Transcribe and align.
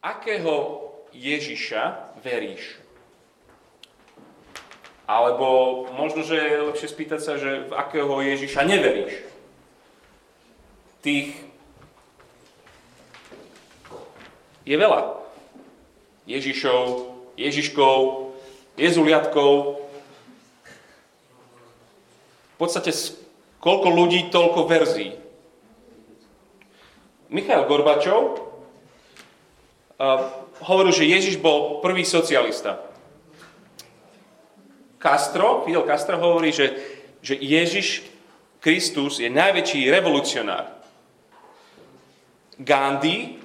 akého 0.00 0.88
Ježiša 1.12 2.16
veríš? 2.24 2.80
Alebo 5.04 5.84
možno, 5.92 6.22
že 6.22 6.38
je 6.38 6.66
lepšie 6.70 6.88
spýtať 6.88 7.20
sa, 7.20 7.34
že 7.36 7.68
v 7.68 7.72
akého 7.74 8.14
Ježiša 8.22 8.62
neveríš. 8.62 9.14
Tých 11.02 11.34
je 14.64 14.76
veľa. 14.76 15.18
Ježišov, 16.30 17.10
Ježiškov, 17.34 17.98
Jezuliatkov. 18.78 19.82
V 22.54 22.56
podstate 22.60 22.94
koľko 23.58 23.88
ľudí, 23.90 24.30
toľko 24.30 24.68
verzií. 24.70 25.18
Michal 27.34 27.66
Gorbačov 27.66 28.49
hovoril, 30.64 30.92
že 30.92 31.04
Ježiš 31.04 31.36
bol 31.36 31.84
prvý 31.84 32.08
socialista. 32.08 32.80
Castro, 35.00 35.64
Fidel 35.64 35.84
Castro 35.84 36.16
hovorí, 36.20 36.52
že, 36.52 36.76
že 37.20 37.36
Ježiš 37.36 38.04
Kristus 38.60 39.20
je 39.20 39.32
najväčší 39.32 39.88
revolucionár. 39.88 40.68
Gandhi 42.60 43.40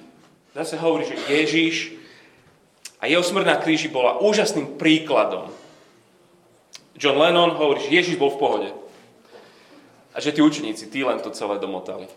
zase 0.52 0.76
hovorí, 0.76 1.08
že 1.08 1.16
Ježiš 1.28 1.96
a 3.00 3.08
jeho 3.08 3.24
smrť 3.24 3.46
na 3.48 3.56
kríži 3.60 3.88
bola 3.88 4.20
úžasným 4.20 4.80
príkladom. 4.80 5.48
John 6.96 7.20
Lennon 7.20 7.56
hovorí, 7.56 7.84
že 7.84 7.92
Ježiš 7.92 8.16
bol 8.16 8.32
v 8.32 8.40
pohode. 8.40 8.70
A 10.16 10.20
že 10.20 10.32
tí 10.32 10.40
učeníci, 10.40 10.88
tí 10.88 11.04
len 11.04 11.20
to 11.20 11.28
celé 11.32 11.60
domotali. 11.60 12.08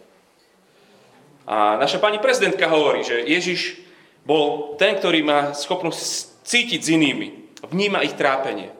A 1.43 1.75
naša 1.75 1.99
pani 1.99 2.19
prezidentka 2.19 2.67
hovorí, 2.71 3.03
že 3.03 3.27
Ježiš 3.27 3.88
bol 4.25 4.75
ten, 4.75 4.97
ktorý 4.97 5.23
má 5.23 5.53
schopnosť 5.55 6.01
cítiť 6.43 6.81
s 6.81 6.89
inými. 6.89 7.27
Vníma 7.69 8.01
ich 8.01 8.17
trápenie. 8.17 8.73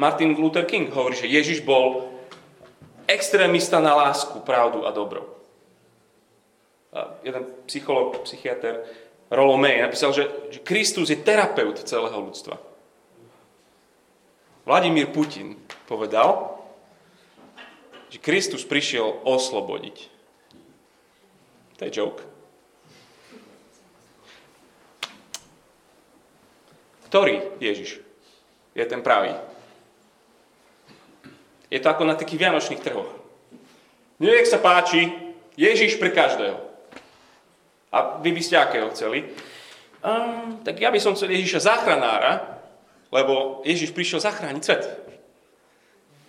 Martin 0.00 0.32
Luther 0.38 0.64
King 0.64 0.88
hovorí, 0.88 1.16
že 1.16 1.28
Ježiš 1.28 1.60
bol 1.60 2.08
extrémista 3.04 3.82
na 3.82 3.92
lásku, 3.92 4.40
pravdu 4.40 4.86
a 4.86 4.94
dobro. 4.94 5.26
A 6.94 7.20
jeden 7.26 7.46
psycholog, 7.66 8.22
psychiatr, 8.24 8.86
Rollo 9.30 9.54
May, 9.58 9.78
napísal, 9.78 10.10
že, 10.10 10.26
že 10.50 10.58
Kristus 10.64 11.10
je 11.10 11.18
terapeut 11.20 11.78
celého 11.86 12.18
ľudstva. 12.18 12.58
Vladimír 14.66 15.10
Putin 15.10 15.54
povedal, 15.86 16.58
že 18.10 18.18
Kristus 18.18 18.66
prišiel 18.66 19.22
oslobodiť. 19.22 19.96
To 21.78 21.80
je 21.86 21.90
joke. 21.94 22.22
Ktorý 27.10 27.42
Ježiš 27.58 27.98
je 28.78 28.84
ten 28.86 29.02
pravý? 29.02 29.34
Je 31.66 31.82
to 31.82 31.90
ako 31.90 32.06
na 32.06 32.14
takých 32.14 32.46
vianočných 32.46 32.82
trhoch. 32.82 33.10
Nech 34.22 34.46
sa 34.46 34.62
páči, 34.62 35.10
Ježiš 35.58 35.98
pre 35.98 36.14
každého. 36.14 36.54
A 37.90 38.22
vy 38.22 38.30
by 38.30 38.42
ste 38.42 38.54
akého 38.54 38.86
chceli? 38.94 39.26
Um, 40.00 40.62
tak 40.62 40.78
ja 40.78 40.94
by 40.94 41.02
som 41.02 41.18
chcel 41.18 41.34
Ježiša 41.34 41.66
záchranára, 41.66 42.62
lebo 43.10 43.60
Ježiš 43.66 43.90
prišiel 43.90 44.22
zachrániť 44.22 44.62
svet. 44.62 44.82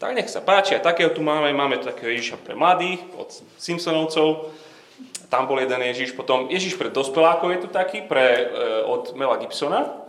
Tak 0.01 0.17
nech 0.17 0.33
sa 0.33 0.41
páči, 0.41 0.73
a 0.73 0.81
takého 0.81 1.13
tu 1.13 1.21
máme, 1.21 1.53
máme 1.53 1.77
tu 1.77 1.85
takého 1.85 2.09
Ježiša 2.09 2.41
pre 2.41 2.57
mladých, 2.57 3.05
od 3.21 3.29
Simpsonovcov, 3.61 4.49
tam 5.29 5.45
bol 5.45 5.61
jeden 5.61 5.77
Ježiš, 5.77 6.17
potom 6.17 6.49
Ježiš 6.49 6.73
pre 6.73 6.89
dospelákov 6.89 7.53
je 7.53 7.59
tu 7.63 7.69
taký, 7.69 8.01
pre, 8.03 8.49
e, 8.49 8.83
od 8.83 9.13
Mela 9.13 9.37
Gibsona, 9.37 10.01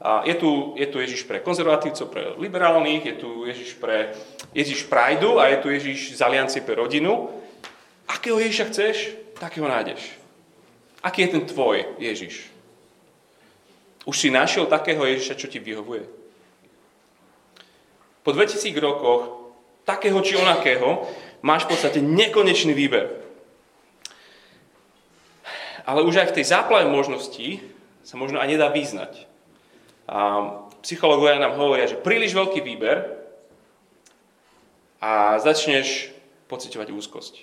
je 0.00 0.34
tu, 0.34 0.72
je 0.80 0.86
tu 0.88 0.96
Ježiš 0.96 1.28
pre 1.28 1.44
konzervatívcov, 1.44 2.06
pre 2.08 2.32
liberálnych, 2.40 3.04
je 3.04 3.14
tu 3.20 3.44
Ježiš 3.44 3.76
pre 3.76 4.16
Ježiš 4.56 4.88
Prideu 4.88 5.36
a 5.36 5.52
je 5.52 5.60
tu 5.60 5.68
Ježiš 5.68 6.16
z 6.16 6.20
Aliancie 6.24 6.64
pre 6.64 6.72
rodinu. 6.72 7.28
Akého 8.08 8.40
Ježiša 8.40 8.64
chceš, 8.72 8.96
takého 9.36 9.68
nájdeš. 9.68 10.00
Aký 11.04 11.28
je 11.28 11.36
ten 11.36 11.44
tvoj 11.44 11.84
Ježiš? 12.00 12.48
Už 14.08 14.16
si 14.16 14.32
našiel 14.32 14.64
takého 14.66 15.04
Ježiša, 15.04 15.36
čo 15.36 15.52
ti 15.52 15.60
vyhovuje? 15.60 16.08
Po 18.24 18.32
2000 18.32 18.72
rokoch 18.80 19.52
takého 19.84 20.16
či 20.24 20.40
onakého 20.40 21.04
máš 21.44 21.68
v 21.68 21.76
podstate 21.76 22.00
nekonečný 22.00 22.72
výber. 22.72 23.20
Ale 25.84 26.04
už 26.04 26.24
aj 26.24 26.28
v 26.32 26.36
tej 26.40 26.44
záplave 26.52 26.88
možností 26.88 27.64
sa 28.04 28.16
možno 28.16 28.40
aj 28.40 28.48
nedá 28.48 28.68
vyznať. 28.68 29.29
Psychológovia 30.82 31.38
nám 31.38 31.54
hovoria, 31.54 31.86
že 31.86 32.00
príliš 32.00 32.34
veľký 32.34 32.60
výber 32.66 33.14
a 34.98 35.38
začneš 35.38 36.10
pocitovať 36.50 36.90
úzkosť. 36.90 37.34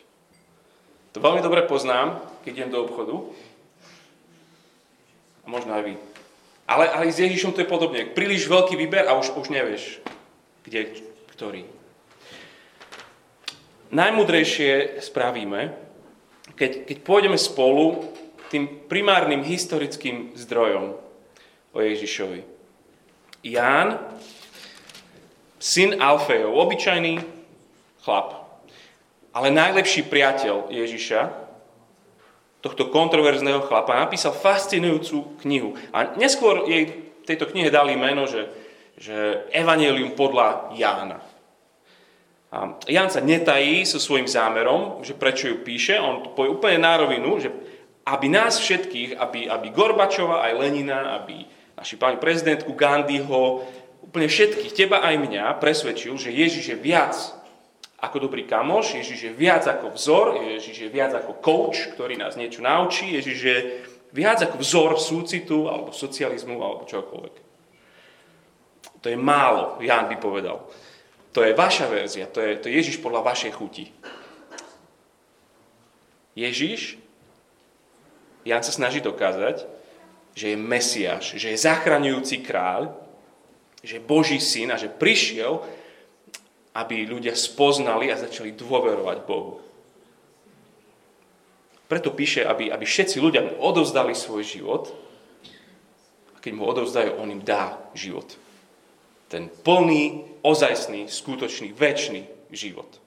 To 1.15 1.23
veľmi 1.23 1.39
dobre 1.39 1.63
poznám, 1.63 2.19
keď 2.43 2.51
idem 2.51 2.71
do 2.75 2.83
obchodu. 2.83 3.15
A 5.41 5.47
možno 5.47 5.71
aj 5.71 5.83
vy. 5.87 5.93
Ale, 6.67 6.91
ale 6.91 7.07
s 7.07 7.23
Ježišom 7.23 7.55
to 7.55 7.63
je 7.63 7.71
podobne. 7.71 8.11
Príliš 8.11 8.51
veľký 8.51 8.75
výber 8.75 9.07
a 9.07 9.15
už, 9.15 9.31
už 9.39 9.47
nevieš, 9.47 10.03
kde, 10.67 10.99
ktorý. 11.31 11.63
Najmudrejšie 13.95 14.99
spravíme, 14.99 15.71
keď, 16.59 16.83
keď 16.83 16.97
pôjdeme 17.07 17.39
spolu 17.39 18.11
tým 18.51 18.67
primárnym 18.91 19.47
historickým 19.47 20.35
zdrojom 20.35 20.99
o 21.71 21.79
Ježišovi. 21.79 22.56
Ján, 23.45 24.01
syn 25.57 25.97
Alfejov, 26.01 26.53
obyčajný 26.53 27.21
chlap, 28.05 28.47
ale 29.33 29.53
najlepší 29.53 30.09
priateľ 30.09 30.73
Ježiša, 30.73 31.47
tohto 32.61 32.89
kontroverzného 32.89 33.61
chlapa, 33.69 33.93
napísal 33.93 34.33
fascinujúcu 34.33 35.39
knihu. 35.45 35.77
A 35.93 36.17
neskôr 36.17 36.65
jej 36.65 37.13
tejto 37.23 37.45
knihe 37.53 37.69
dali 37.69 37.93
meno, 37.93 38.25
že, 38.25 38.49
že 38.97 39.45
Evangelium 39.53 40.17
podľa 40.17 40.73
Jána. 40.73 41.21
A 42.47 42.79
Ján 42.87 43.11
sa 43.11 43.21
netají 43.21 43.83
so 43.83 43.99
svojím 43.99 44.25
zámerom, 44.25 45.03
že 45.03 45.13
prečo 45.13 45.51
ju 45.51 45.61
píše, 45.61 45.99
on 45.99 46.23
to 46.23 46.29
povie 46.31 46.49
úplne 46.49 46.79
na 46.81 46.95
rovinu, 46.97 47.37
že 47.37 47.51
aby 48.07 48.31
nás 48.31 48.55
všetkých, 48.63 49.19
aby, 49.19 49.51
aby 49.51 49.67
Gorbačova, 49.75 50.47
aj 50.47 50.53
Lenina, 50.55 51.19
aby 51.19 51.43
naši 51.77 51.95
pani 51.95 52.17
prezidentku 52.17 52.73
Gandhiho, 52.73 53.63
úplne 54.01 54.25
všetkých, 54.25 54.73
teba 54.73 55.05
aj 55.05 55.15
mňa, 55.21 55.61
presvedčil, 55.61 56.17
že 56.17 56.33
Ježiš 56.33 56.73
je 56.73 56.77
viac 56.77 57.13
ako 58.01 58.29
dobrý 58.29 58.45
kamoš, 58.49 58.97
Ježiš 58.97 59.19
je 59.29 59.33
viac 59.33 59.65
ako 59.65 59.93
vzor, 59.93 60.41
Ježiš 60.41 60.85
je 60.85 60.89
viac 60.89 61.13
ako 61.13 61.37
coach, 61.41 61.93
ktorý 61.93 62.17
nás 62.17 62.37
niečo 62.37 62.65
naučí, 62.65 63.13
Ježiš 63.13 63.39
je 63.41 63.57
viac 64.13 64.41
ako 64.41 64.57
vzor 64.61 64.91
súcitu, 64.97 65.69
alebo 65.69 65.93
socializmu, 65.93 66.57
alebo 66.57 66.89
čokoľvek. 66.89 67.35
To 69.01 69.07
je 69.09 69.17
málo, 69.17 69.77
Ján 69.81 70.09
by 70.09 70.17
povedal. 70.17 70.65
To 71.33 71.45
je 71.45 71.53
vaša 71.53 71.85
verzia, 71.85 72.25
to 72.25 72.41
je, 72.41 72.57
to 72.57 72.65
je 72.69 72.77
Ježiš 72.81 72.97
podľa 72.97 73.21
vašej 73.21 73.53
chuti. 73.53 73.93
Ježiš, 76.33 76.97
Ján 78.45 78.65
sa 78.65 78.73
snaží 78.73 79.01
dokázať, 79.01 79.76
že 80.37 80.53
je 80.53 80.57
Mesiáš, 80.57 81.33
že 81.33 81.49
je 81.49 81.65
zachraňujúci 81.65 82.45
kráľ, 82.45 82.93
že 83.81 83.97
je 83.97 84.05
Boží 84.05 84.37
syn 84.37 84.69
a 84.69 84.77
že 84.77 84.85
prišiel, 84.85 85.65
aby 86.77 87.09
ľudia 87.09 87.33
spoznali 87.33 88.13
a 88.13 88.21
začali 88.21 88.53
dôverovať 88.53 89.17
Bohu. 89.25 89.57
Preto 91.89 92.13
píše, 92.13 92.45
aby, 92.45 92.69
aby 92.69 92.85
všetci 92.85 93.17
ľudia 93.17 93.49
mu 93.49 93.57
odovzdali 93.57 94.13
svoj 94.13 94.45
život 94.45 94.93
a 96.35 96.37
keď 96.37 96.53
mu 96.53 96.69
odovzdajú, 96.69 97.17
on 97.17 97.33
im 97.33 97.41
dá 97.41 97.81
život. 97.97 98.37
Ten 99.33 99.49
plný, 99.49 100.37
ozajstný, 100.45 101.09
skutočný, 101.09 101.73
väčší 101.73 102.29
život. 102.53 103.01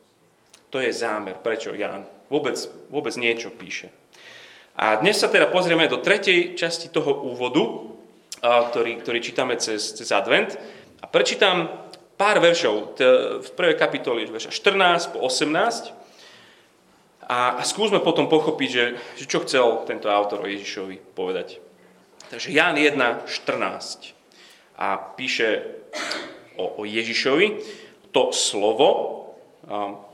To 0.74 0.82
je 0.82 0.90
zámer, 0.90 1.38
prečo 1.38 1.70
Ján 1.78 2.10
vôbec, 2.26 2.58
vôbec 2.90 3.14
niečo 3.14 3.54
píše. 3.54 3.94
A 4.80 4.96
dnes 4.96 5.20
sa 5.20 5.28
teda 5.28 5.44
pozrieme 5.52 5.84
do 5.92 6.00
tretej 6.00 6.56
časti 6.56 6.88
toho 6.88 7.12
úvodu, 7.28 7.60
ktorý, 8.40 8.96
ktorý 9.04 9.20
čítame 9.20 9.60
cez, 9.60 9.92
cez 9.92 10.08
advent. 10.08 10.56
A 11.00 11.06
prečítam 11.06 11.68
pár 12.16 12.40
veršov 12.40 12.96
v 13.44 13.50
prvej 13.52 13.76
kapitole, 13.76 14.24
verša 14.24 14.48
14 14.48 15.12
po 15.12 15.28
18. 15.28 15.92
A, 17.28 17.60
a 17.60 17.62
skúsme 17.68 18.00
potom 18.00 18.24
pochopiť, 18.32 18.70
že, 18.72 18.84
že 19.20 19.24
čo 19.28 19.44
chcel 19.44 19.84
tento 19.84 20.08
autor 20.08 20.48
o 20.48 20.48
Ježišovi 20.48 21.12
povedať. 21.12 21.60
Takže 22.32 22.48
Ján 22.48 22.80
1, 22.80 22.96
14. 23.28 24.16
A 24.80 24.96
píše 24.96 25.76
o, 26.56 26.80
o 26.80 26.82
Ježišovi. 26.88 27.60
To 28.16 28.32
slovo, 28.32 28.88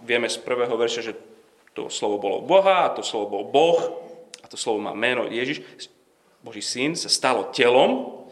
vieme 0.02 0.26
z 0.26 0.42
prvého 0.42 0.74
verša, 0.74 1.06
že 1.06 1.14
to 1.70 1.86
slovo 1.86 2.18
bolo 2.18 2.42
Boha 2.42 2.90
a 2.90 2.92
to 2.92 3.06
slovo 3.06 3.30
bol 3.30 3.44
Boh, 3.46 4.05
a 4.46 4.50
to 4.50 4.54
slovo 4.54 4.78
má 4.78 4.94
meno 4.94 5.26
Ježiš, 5.26 5.58
Boží 6.38 6.62
syn, 6.62 6.94
sa 6.94 7.10
stalo 7.10 7.50
telom 7.50 8.22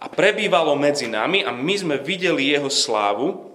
a 0.00 0.08
prebývalo 0.08 0.72
medzi 0.80 1.04
nami 1.04 1.44
a 1.44 1.52
my 1.52 1.74
sme 1.76 1.96
videli 2.00 2.56
jeho 2.56 2.72
slávu, 2.72 3.52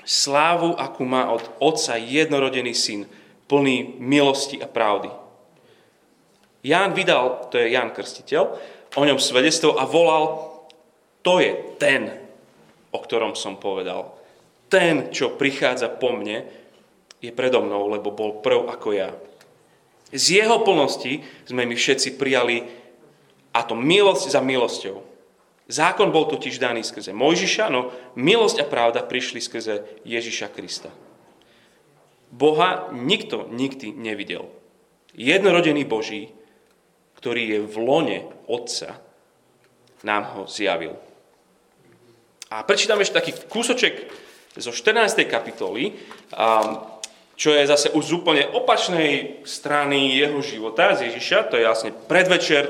slávu, 0.00 0.72
akú 0.80 1.04
má 1.04 1.28
od 1.28 1.44
Otca 1.60 2.00
jednorodený 2.00 2.72
syn, 2.72 3.04
plný 3.44 4.00
milosti 4.00 4.56
a 4.56 4.64
pravdy. 4.64 5.12
Ján 6.64 6.96
vydal, 6.96 7.52
to 7.52 7.60
je 7.60 7.76
Ján 7.76 7.92
Krstiteľ, 7.92 8.56
o 8.96 9.04
ňom 9.04 9.20
svedectvo 9.20 9.76
a 9.76 9.84
volal, 9.84 10.48
to 11.20 11.44
je 11.44 11.76
ten, 11.76 12.08
o 12.88 12.98
ktorom 13.04 13.36
som 13.36 13.60
povedal. 13.60 14.16
Ten, 14.72 15.12
čo 15.12 15.36
prichádza 15.36 15.92
po 15.92 16.16
mne, 16.16 16.48
je 17.20 17.28
predo 17.28 17.60
mnou, 17.60 17.92
lebo 17.92 18.08
bol 18.08 18.40
prv 18.40 18.72
ako 18.72 18.88
ja. 18.96 19.12
Z 20.10 20.42
jeho 20.42 20.62
plnosti 20.66 21.22
sme 21.46 21.66
my 21.66 21.74
všetci 21.78 22.18
prijali 22.18 22.66
a 23.54 23.62
to 23.62 23.78
milosť 23.78 24.34
za 24.34 24.42
milosťou. 24.42 24.98
Zákon 25.70 26.10
bol 26.10 26.26
totiž 26.26 26.58
daný 26.58 26.82
skrze 26.82 27.14
Mojžiša, 27.14 27.70
no 27.70 27.94
milosť 28.18 28.66
a 28.66 28.66
pravda 28.66 29.06
prišli 29.06 29.38
skrze 29.38 30.02
Ježiša 30.02 30.50
Krista. 30.50 30.90
Boha 32.30 32.90
nikto 32.90 33.46
nikdy 33.50 33.94
nevidel. 33.94 34.50
Jednorodený 35.14 35.86
Boží, 35.86 36.30
ktorý 37.18 37.42
je 37.54 37.58
v 37.66 37.76
lone 37.78 38.18
Otca, 38.50 38.98
nám 40.02 40.34
ho 40.34 40.42
zjavil. 40.50 40.98
A 42.50 42.66
prečítam 42.66 42.98
ešte 42.98 43.18
taký 43.22 43.32
kúsoček 43.46 44.10
zo 44.58 44.74
14. 44.74 45.22
kapitoly, 45.30 45.94
čo 47.40 47.56
je 47.56 47.64
zase 47.64 47.88
už 47.96 48.04
z 48.04 48.16
úplne 48.20 48.44
opačnej 48.52 49.40
strany 49.48 50.12
jeho 50.12 50.44
života, 50.44 50.92
z 50.92 51.08
Ježiša, 51.08 51.48
to 51.48 51.56
je 51.56 51.64
jasne 51.64 51.90
predvečer 52.04 52.68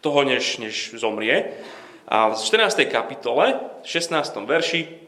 toho, 0.00 0.24
než, 0.24 0.56
než 0.56 0.96
zomrie. 0.96 1.52
A 2.08 2.32
v 2.32 2.40
14. 2.40 2.88
kapitole, 2.88 3.60
16. 3.84 4.24
verši, 4.48 5.04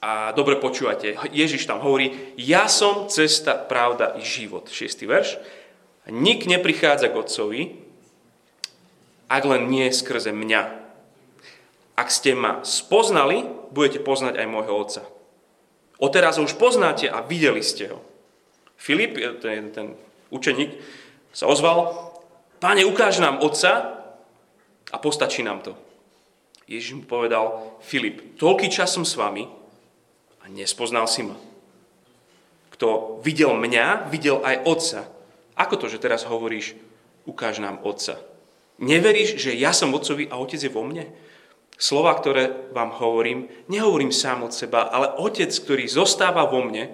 a 0.00 0.32
dobre 0.32 0.56
počúvate, 0.56 1.12
Ježiš 1.28 1.68
tam 1.68 1.84
hovorí, 1.84 2.32
ja 2.40 2.72
som 2.72 3.04
cesta, 3.12 3.52
pravda 3.52 4.16
i 4.16 4.24
život. 4.24 4.72
6. 4.72 5.04
verš. 5.04 5.36
Nik 6.08 6.48
neprichádza 6.48 7.12
k 7.12 7.20
Otcovi, 7.20 7.62
ak 9.28 9.42
len 9.44 9.68
nie 9.68 9.92
skrze 9.92 10.32
mňa. 10.32 10.62
Ak 12.00 12.08
ste 12.08 12.32
ma 12.32 12.64
spoznali, 12.64 13.44
budete 13.76 14.00
poznať 14.00 14.40
aj 14.40 14.46
môjho 14.48 14.72
Otca. 14.72 15.15
Odteraz 15.96 16.36
ho 16.36 16.44
už 16.44 16.60
poznáte 16.60 17.08
a 17.08 17.24
videli 17.24 17.64
ste 17.64 17.88
ho. 17.88 18.04
Filip, 18.76 19.16
ten, 19.40 19.72
ten 19.72 19.96
učeník, 20.28 20.76
sa 21.32 21.48
ozval, 21.48 22.12
páne, 22.60 22.84
ukáž 22.84 23.20
nám 23.20 23.40
otca 23.40 24.00
a 24.92 24.96
postačí 25.00 25.40
nám 25.40 25.64
to. 25.64 25.72
Ježiš 26.68 27.00
mu 27.00 27.04
povedal, 27.08 27.76
Filip, 27.80 28.36
toľký 28.36 28.68
čas 28.68 28.92
som 28.92 29.06
s 29.06 29.16
vami 29.16 29.48
a 30.42 30.44
nespoznal 30.50 31.08
si 31.08 31.24
ma. 31.24 31.38
Kto 32.74 33.20
videl 33.24 33.56
mňa, 33.56 34.12
videl 34.12 34.44
aj 34.44 34.56
otca. 34.68 35.00
Ako 35.56 35.80
to, 35.80 35.88
že 35.88 36.02
teraz 36.02 36.28
hovoríš, 36.28 36.76
ukáž 37.24 37.64
nám 37.64 37.80
otca? 37.80 38.20
Neveríš, 38.76 39.40
že 39.40 39.56
ja 39.56 39.72
som 39.72 39.96
otcovi 39.96 40.28
a 40.28 40.36
otec 40.36 40.60
je 40.60 40.68
vo 40.68 40.84
mne? 40.84 41.08
Slova, 41.76 42.16
ktoré 42.16 42.72
vám 42.72 42.96
hovorím, 42.96 43.52
nehovorím 43.68 44.08
sám 44.08 44.48
od 44.48 44.52
seba, 44.56 44.88
ale 44.88 45.12
Otec, 45.20 45.52
ktorý 45.52 45.84
zostáva 45.84 46.48
vo 46.48 46.64
mne, 46.64 46.88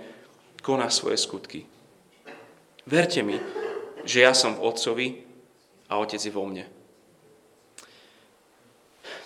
koná 0.59 0.91
svoje 0.91 1.23
skutky. 1.23 1.63
Verte 2.83 3.23
mi, 3.23 3.39
že 4.03 4.27
ja 4.27 4.35
som 4.35 4.59
v 4.59 4.63
Otcovi 4.67 5.09
a 5.87 6.03
Otec 6.03 6.19
je 6.19 6.35
vo 6.35 6.43
mne. 6.51 6.67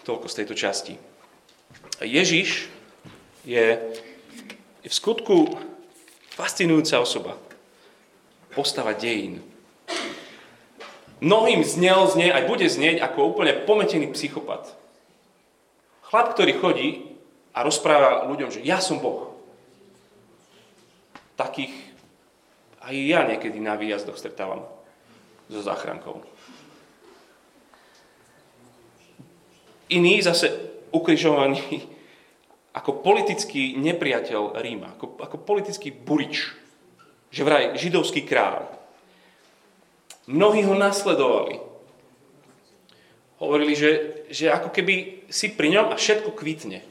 Toľko 0.04 0.28
z 0.28 0.36
tejto 0.36 0.54
časti. 0.54 0.94
Ježiš 2.04 2.68
je, 3.48 3.80
v 4.84 4.92
skutku 4.92 5.56
fascinujúca 6.36 7.00
osoba. 7.00 7.32
Postava 8.52 8.92
dejín. 8.92 9.40
Mnohým 11.24 11.64
znel 11.64 12.04
znie, 12.12 12.28
aj 12.28 12.44
bude 12.44 12.68
znieť 12.68 13.00
ako 13.00 13.32
úplne 13.32 13.56
pometený 13.64 14.12
psychopat. 14.12 14.85
Chlap, 16.06 16.38
ktorý 16.38 16.52
chodí 16.62 16.88
a 17.50 17.66
rozpráva 17.66 18.30
ľuďom, 18.30 18.54
že 18.54 18.62
ja 18.62 18.78
som 18.78 19.02
Boh. 19.02 19.34
Takých 21.34 21.74
aj 22.86 22.94
ja 22.94 23.26
niekedy 23.26 23.58
na 23.58 23.74
výjazdoch 23.74 24.14
stretávam 24.14 24.62
so 25.50 25.58
záchrankou. 25.58 26.22
Iný 29.90 30.22
zase 30.22 30.54
ukrižovaný 30.94 31.82
ako 32.78 33.02
politický 33.02 33.74
nepriateľ 33.74 34.62
Ríma, 34.62 34.94
ako, 34.94 35.18
ako 35.18 35.36
politický 35.42 35.90
burič, 35.90 36.54
že 37.34 37.42
vraj 37.42 37.74
židovský 37.74 38.22
kráľ. 38.22 38.70
Mnohí 40.26 40.66
ho 40.66 40.74
nasledovali, 40.74 41.62
hovorili, 43.38 43.74
že, 43.78 43.90
že 44.30 44.50
ako 44.50 44.70
keby 44.70 45.26
si 45.30 45.52
pri 45.52 45.72
ňom 45.74 45.92
a 45.92 45.96
všetko 45.98 46.34
kvitne. 46.34 46.82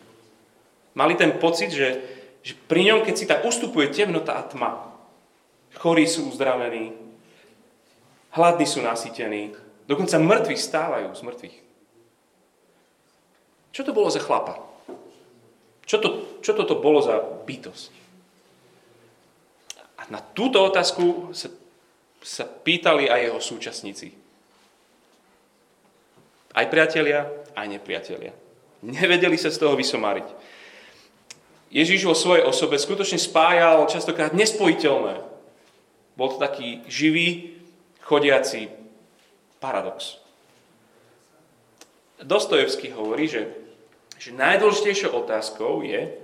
Mali 0.96 1.14
ten 1.20 1.36
pocit, 1.36 1.72
že, 1.76 2.00
že 2.40 2.56
pri 2.68 2.88
ňom, 2.92 3.00
keď 3.04 3.16
si 3.16 3.26
tak 3.28 3.44
ustupuje 3.44 3.92
temnota 3.92 4.40
a 4.40 4.48
tma, 4.48 4.96
chorí 5.76 6.08
sú 6.08 6.32
uzdravení, 6.32 6.96
hladní 8.32 8.66
sú 8.68 8.80
nasytení, 8.80 9.56
dokonca 9.88 10.16
mŕtvi 10.20 10.56
stávajú 10.56 11.12
z 11.12 11.22
mŕtvych. 11.22 11.58
Čo 13.76 13.82
to 13.84 13.92
bolo 13.92 14.08
za 14.08 14.24
chlapa? 14.24 14.56
Čo, 15.84 16.00
to, 16.00 16.10
čo 16.40 16.56
toto 16.56 16.80
bolo 16.80 17.04
za 17.04 17.20
bytosť? 17.20 17.92
A 20.00 20.02
na 20.08 20.24
túto 20.24 20.64
otázku 20.64 21.36
sa, 21.36 21.52
sa 22.24 22.48
pýtali 22.48 23.12
aj 23.12 23.20
jeho 23.30 23.42
súčasníci. 23.44 24.25
Aj 26.56 26.66
priatelia, 26.72 27.28
aj 27.52 27.68
nepriatelia. 27.68 28.32
Nevedeli 28.80 29.36
sa 29.36 29.52
z 29.52 29.60
toho 29.60 29.76
vysomáriť. 29.76 30.24
Ježíš 31.68 32.08
vo 32.08 32.16
svojej 32.16 32.48
osobe 32.48 32.80
skutočne 32.80 33.20
spájal 33.20 33.84
častokrát 33.92 34.32
nespojiteľné. 34.32 35.20
Bol 36.16 36.28
to 36.32 36.38
taký 36.40 36.80
živý, 36.88 37.60
chodiaci 38.00 38.72
paradox. 39.60 40.24
Dostojevský 42.24 42.96
hovorí, 42.96 43.28
že, 43.28 43.52
že 44.16 44.32
najdôležitejšou 44.32 45.12
otázkou 45.12 45.84
je, 45.84 46.16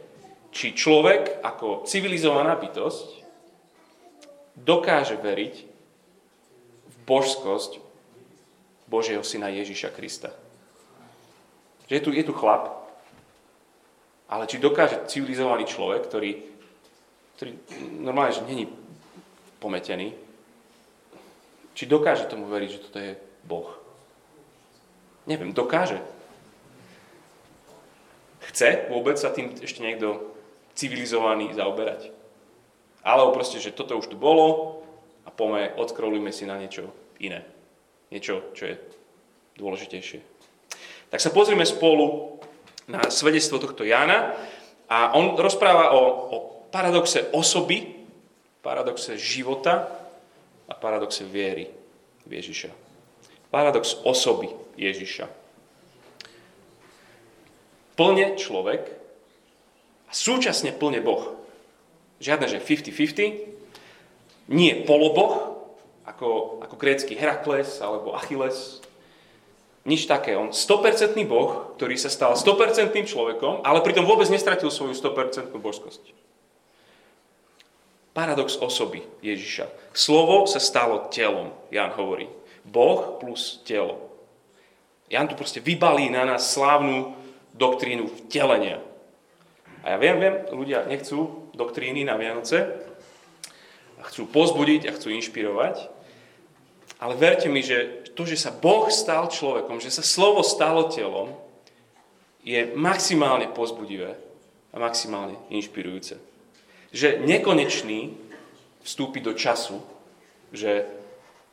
či 0.56 0.72
človek 0.72 1.44
ako 1.44 1.84
civilizovaná 1.84 2.56
bytosť 2.56 3.24
dokáže 4.56 5.20
veriť 5.20 5.56
v 6.88 6.96
božskosť 7.04 7.91
Božieho 8.92 9.24
syna 9.24 9.48
Ježiša 9.48 9.96
Krista. 9.96 10.36
Že 11.88 11.94
je 11.96 12.04
tu, 12.04 12.12
je 12.12 12.24
tu 12.28 12.36
chlap, 12.36 12.92
ale 14.28 14.52
či 14.52 14.60
dokáže 14.60 15.08
civilizovaný 15.08 15.64
človek, 15.64 16.12
ktorý, 16.12 16.44
ktorý 17.40 17.52
normálne, 18.04 18.36
že 18.36 18.44
není 18.44 18.68
pometený, 19.64 20.12
či 21.72 21.88
dokáže 21.88 22.28
tomu 22.28 22.52
veriť, 22.52 22.70
že 22.70 22.84
toto 22.84 23.00
je 23.00 23.16
Boh. 23.48 23.72
Neviem, 25.24 25.56
dokáže. 25.56 26.04
Chce 28.52 28.92
vôbec 28.92 29.16
sa 29.16 29.32
tým 29.32 29.56
ešte 29.56 29.80
niekto 29.80 30.36
civilizovaný 30.76 31.56
zaoberať? 31.56 32.12
Alebo 33.08 33.32
proste, 33.32 33.64
že 33.64 33.72
toto 33.72 33.96
už 33.96 34.12
tu 34.12 34.20
bolo 34.20 34.84
a 35.24 35.32
pome, 35.32 35.72
odskrolujme 35.80 36.36
si 36.36 36.44
na 36.44 36.60
niečo 36.60 36.92
iné 37.24 37.61
niečo, 38.12 38.52
čo 38.54 38.64
je 38.70 38.76
dôležitejšie. 39.56 40.20
Tak 41.12 41.20
sa 41.24 41.32
pozrieme 41.32 41.64
spolu 41.64 42.38
na 42.92 43.08
svedectvo 43.08 43.60
tohto 43.60 43.88
Jána 43.88 44.36
a 44.92 45.16
on 45.16 45.40
rozpráva 45.40 45.96
o, 45.96 46.02
o 46.32 46.38
paradoxe 46.72 47.32
osoby, 47.32 48.04
paradoxe 48.64 49.16
života 49.16 49.88
a 50.68 50.74
paradoxe 50.76 51.24
viery 51.28 51.68
Ježiša. 52.28 52.72
Paradox 53.52 54.00
osoby 54.08 54.52
Ježiša. 54.80 55.28
Plne 58.00 58.40
človek 58.40 58.82
a 60.08 60.12
súčasne 60.16 60.72
plne 60.72 61.04
Boh. 61.04 61.36
Žiadne, 62.24 62.48
že 62.48 62.64
50-50, 62.64 64.52
nie 64.52 64.72
poloboh, 64.88 65.51
ako, 66.12 66.60
ako 66.60 66.76
grécky 66.76 67.16
Herakles 67.16 67.80
alebo 67.80 68.14
Achilles. 68.14 68.84
Nič 69.88 70.06
také. 70.06 70.38
On 70.38 70.54
100% 70.54 71.18
boh, 71.26 71.74
ktorý 71.80 71.98
sa 71.98 72.12
stal 72.12 72.38
100% 72.38 72.94
človekom, 73.08 73.66
ale 73.66 73.82
pritom 73.82 74.06
vôbec 74.06 74.30
nestratil 74.30 74.70
svoju 74.70 74.94
100% 74.94 75.50
božskosť. 75.56 76.14
Paradox 78.12 78.60
osoby 78.60 79.02
Ježiša. 79.24 79.72
Slovo 79.96 80.44
sa 80.46 80.60
stalo 80.60 81.08
telom, 81.10 81.56
Jan 81.72 81.96
hovorí. 81.96 82.28
Boh 82.68 83.18
plus 83.18 83.64
telo. 83.66 84.12
Jan 85.10 85.32
tu 85.32 85.34
proste 85.34 85.64
vybalí 85.64 86.12
na 86.12 86.28
nás 86.28 86.52
slávnu 86.54 87.16
doktrínu 87.56 88.08
vtelenia. 88.08 88.84
A 89.82 89.96
ja 89.96 89.98
viem, 89.98 90.22
viem, 90.22 90.36
ľudia 90.54 90.86
nechcú 90.86 91.50
doktríny 91.58 92.06
na 92.06 92.14
Vianoce, 92.20 92.70
a 94.02 94.10
chcú 94.10 94.26
pozbudiť 94.26 94.90
a 94.90 94.96
chcú 94.98 95.14
inšpirovať, 95.14 95.86
ale 97.02 97.18
verte 97.18 97.50
mi, 97.50 97.66
že 97.66 98.06
to, 98.14 98.30
že 98.30 98.38
sa 98.38 98.54
Boh 98.54 98.86
stal 98.94 99.26
človekom, 99.26 99.82
že 99.82 99.90
sa 99.90 100.06
slovo 100.06 100.46
stalo 100.46 100.86
telom, 100.94 101.34
je 102.46 102.70
maximálne 102.78 103.50
pozbudivé 103.50 104.14
a 104.70 104.78
maximálne 104.78 105.34
inšpirujúce. 105.50 106.22
Že 106.94 107.26
nekonečný 107.26 108.14
vstúpi 108.86 109.18
do 109.18 109.34
času, 109.34 109.82
že 110.54 110.86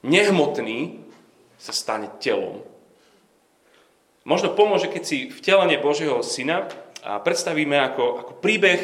nehmotný 0.04 1.00
sa 1.56 1.72
stane 1.72 2.12
telom. 2.20 2.60
Možno 4.28 4.52
pomôže, 4.52 4.92
keď 4.92 5.02
si 5.04 5.32
vtelenie 5.32 5.80
Božieho 5.80 6.20
syna 6.20 6.68
a 7.00 7.16
predstavíme 7.24 7.76
ako, 7.88 8.04
ako 8.20 8.32
príbeh 8.44 8.80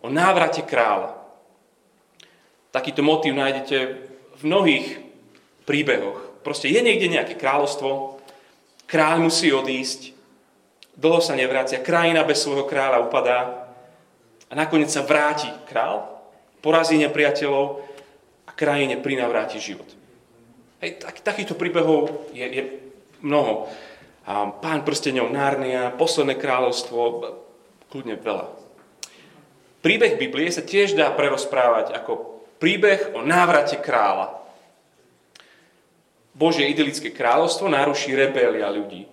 o 0.00 0.08
návrate 0.08 0.64
kráľa. 0.64 1.12
Takýto 2.72 3.04
motív 3.04 3.36
nájdete 3.36 3.76
v 4.36 4.42
mnohých 4.44 5.05
príbehoch. 5.66 6.40
Proste 6.46 6.70
je 6.70 6.80
niekde 6.80 7.10
nejaké 7.10 7.34
kráľovstvo, 7.34 8.22
kráľ 8.86 9.26
musí 9.26 9.50
odísť, 9.50 10.14
dlho 10.96 11.20
sa 11.20 11.34
nevrácia, 11.34 11.82
krajina 11.82 12.22
bez 12.22 12.40
svojho 12.40 12.64
kráľa 12.64 13.04
upadá 13.04 13.68
a 14.46 14.52
nakoniec 14.54 14.88
sa 14.88 15.02
vráti 15.02 15.50
král, 15.66 16.06
porazí 16.62 16.96
nepriateľov 17.02 17.82
a 18.46 18.50
krajine 18.54 18.96
prinavráti 19.02 19.58
život. 19.58 19.90
Hej, 20.80 21.02
tak, 21.02 21.20
takýchto 21.20 21.58
príbehov 21.58 22.30
je, 22.30 22.46
je 22.46 22.62
mnoho. 23.26 23.66
A 24.26 24.50
pán 24.50 24.82
prstenov 24.82 25.30
Nárnia, 25.30 25.94
posledné 25.94 26.38
kráľovstvo, 26.38 27.00
kľudne 27.90 28.18
veľa. 28.18 28.46
Príbeh 29.82 30.18
Biblie 30.18 30.50
sa 30.50 30.66
tiež 30.66 30.98
dá 30.98 31.14
prerozprávať 31.14 31.94
ako 31.94 32.42
príbeh 32.58 33.14
o 33.14 33.22
návrate 33.22 33.78
kráľa. 33.78 34.45
Božie 36.36 36.68
idylické 36.68 37.08
kráľovstvo 37.16 37.72
naruší 37.72 38.12
rebelia 38.12 38.68
ľudí. 38.68 39.08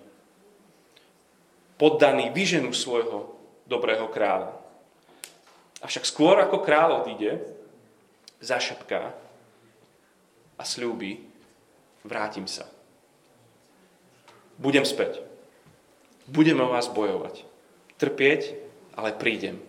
Poddaní 1.80 2.28
vyženú 2.28 2.76
svojho 2.76 3.32
dobrého 3.64 4.12
kráľa. 4.12 4.52
Avšak 5.80 6.04
skôr 6.04 6.36
ako 6.36 6.60
kráľ 6.60 7.00
odíde, 7.00 7.40
zašepká 8.44 9.16
a 10.60 10.62
slúbi, 10.62 11.24
vrátim 12.04 12.44
sa. 12.44 12.68
Budem 14.60 14.84
späť. 14.84 15.24
Budem 16.28 16.60
o 16.60 16.72
vás 16.72 16.92
bojovať. 16.92 17.44
Trpieť, 17.96 18.56
ale 18.96 19.16
prídem. 19.16 19.60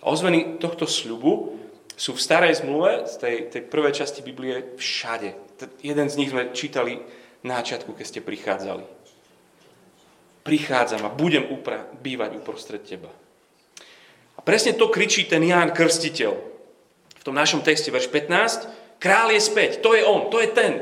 A 0.00 0.12
ozveny 0.12 0.56
tohto 0.60 0.88
sľubu 0.88 1.59
sú 2.00 2.16
v 2.16 2.24
starej 2.24 2.64
zmluve, 2.64 3.04
z 3.04 3.14
tej, 3.20 3.36
tej 3.52 3.62
prvej 3.68 3.92
časti 3.92 4.24
Biblie, 4.24 4.72
všade. 4.80 5.36
Jeden 5.84 6.08
z 6.08 6.16
nich 6.16 6.32
sme 6.32 6.48
čítali 6.56 6.96
na 7.44 7.60
začiatku, 7.60 7.92
keď 7.92 8.06
ste 8.08 8.20
prichádzali. 8.24 8.88
Prichádzam 10.40 11.04
a 11.04 11.12
budem 11.12 11.44
upra- 11.52 11.84
bývať 12.00 12.40
uprostred 12.40 12.80
teba. 12.88 13.12
A 14.32 14.40
presne 14.40 14.72
to 14.72 14.88
kričí 14.88 15.28
ten 15.28 15.44
Ján 15.44 15.76
Krstiteľ. 15.76 16.32
V 17.20 17.26
tom 17.28 17.36
našom 17.36 17.60
texte, 17.60 17.92
verš 17.92 18.08
15, 18.08 18.96
král 18.96 19.28
je 19.36 19.40
späť, 19.44 19.84
to 19.84 19.92
je 19.92 20.00
on, 20.00 20.32
to 20.32 20.40
je 20.40 20.48
ten. 20.56 20.80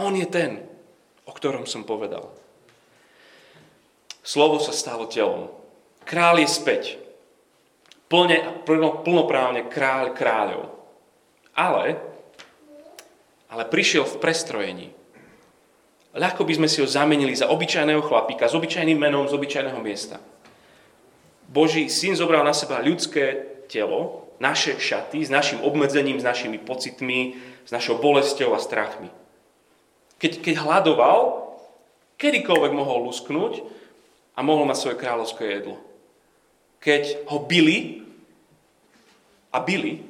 On 0.00 0.16
je 0.16 0.24
ten, 0.24 0.64
o 1.28 1.36
ktorom 1.36 1.68
som 1.68 1.84
povedal. 1.84 2.32
Slovo 4.24 4.56
sa 4.56 4.72
stalo 4.72 5.04
telom. 5.04 5.52
Král 6.08 6.40
je 6.40 6.48
späť 6.48 7.01
plne 8.12 8.60
plno, 8.68 9.00
plnoprávne 9.00 9.72
kráľ 9.72 10.12
kráľov. 10.12 10.68
Ale, 11.56 11.96
ale 13.48 13.64
prišiel 13.72 14.04
v 14.04 14.20
prestrojení. 14.20 14.88
Ľahko 16.12 16.44
by 16.44 16.52
sme 16.60 16.68
si 16.68 16.84
ho 16.84 16.88
zamenili 16.88 17.32
za 17.32 17.48
obyčajného 17.48 18.04
chlapíka, 18.04 18.44
s 18.44 18.52
obyčajným 18.52 19.00
menom, 19.00 19.24
z 19.24 19.32
obyčajného 19.32 19.80
miesta. 19.80 20.20
Boží 21.48 21.88
syn 21.88 22.12
zobral 22.12 22.44
na 22.44 22.52
seba 22.52 22.84
ľudské 22.84 23.48
telo, 23.72 24.28
naše 24.36 24.76
šaty, 24.76 25.24
s 25.24 25.32
našim 25.32 25.64
obmedzením, 25.64 26.20
s 26.20 26.26
našimi 26.26 26.60
pocitmi, 26.60 27.40
s 27.64 27.70
našou 27.72 27.96
bolesťou 27.96 28.52
a 28.52 28.60
strachmi. 28.60 29.08
Keď, 30.20 30.44
keď 30.44 30.54
hľadoval, 30.60 31.48
kedykoľvek 32.20 32.72
mohol 32.76 33.08
lusknúť 33.08 33.64
a 34.36 34.40
mohol 34.44 34.68
mať 34.68 34.78
svoje 34.78 34.96
kráľovské 35.00 35.44
jedlo. 35.48 35.76
Keď 36.82 37.30
ho 37.30 37.38
byli, 37.40 38.01
a 39.52 39.58
byli, 39.60 40.00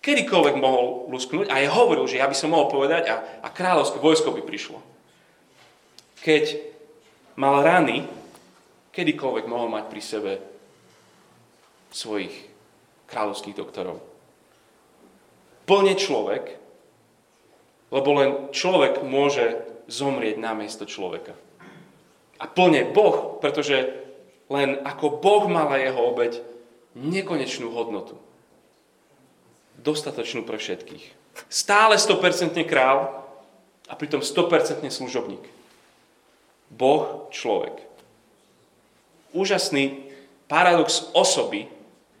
kedykoľvek 0.00 0.56
mohol 0.56 1.10
lusknúť 1.12 1.52
a 1.52 1.60
je 1.60 1.68
hovoril, 1.68 2.06
že 2.08 2.22
ja 2.22 2.30
by 2.30 2.36
som 2.36 2.54
mohol 2.54 2.72
povedať 2.72 3.10
a, 3.10 3.16
a 3.44 3.48
kráľovské 3.52 4.00
vojsko 4.00 4.32
by 4.32 4.42
prišlo. 4.46 4.78
Keď 6.24 6.44
mal 7.36 7.60
rany, 7.60 8.08
kedykoľvek 8.94 9.44
mohol 9.50 9.68
mať 9.68 9.84
pri 9.90 10.02
sebe 10.02 10.32
svojich 11.92 12.32
kráľovských 13.10 13.58
doktorov. 13.58 13.98
Plne 15.66 15.94
človek, 15.98 16.44
lebo 17.90 18.08
len 18.14 18.30
človek 18.54 19.02
môže 19.02 19.58
zomrieť 19.90 20.38
na 20.38 20.54
miesto 20.54 20.86
človeka. 20.86 21.34
A 22.40 22.46
plne 22.46 22.88
Boh, 22.94 23.42
pretože 23.42 23.90
len 24.48 24.80
ako 24.86 25.18
Boh 25.18 25.44
mala 25.50 25.76
jeho 25.82 26.14
obeď 26.14 26.40
nekonečnú 26.94 27.70
hodnotu 27.74 28.29
dostatočnú 29.80 30.44
pre 30.44 30.60
všetkých. 30.60 31.04
Stále 31.48 31.96
100% 31.96 32.56
král 32.68 33.24
a 33.88 33.94
pritom 33.96 34.20
100% 34.20 34.86
služobník. 34.92 35.42
Boh, 36.70 37.26
človek. 37.34 37.82
Úžasný 39.34 40.10
paradox 40.46 41.10
osoby 41.16 41.66